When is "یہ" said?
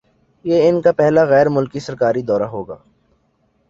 0.45-0.67